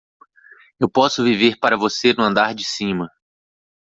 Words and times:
Eu 0.79 0.89
posso 0.89 1.23
viver 1.23 1.59
para 1.59 1.77
você 1.77 2.11
no 2.11 2.23
andar 2.23 2.55
de 2.55 2.63
cima. 2.63 3.07